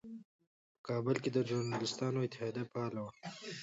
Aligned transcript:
په 0.73 0.79
کابل 0.87 1.15
کې 1.23 1.29
ژورنالېستانو 1.49 2.19
اتحادیه 2.25 2.63
فعاله 2.71 2.99
وه. 3.03 3.11